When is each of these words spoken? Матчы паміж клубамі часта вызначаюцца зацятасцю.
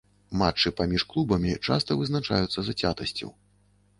Матчы 0.41 0.71
паміж 0.79 1.03
клубамі 1.11 1.51
часта 1.69 1.97
вызначаюцца 1.99 2.59
зацятасцю. 2.69 3.29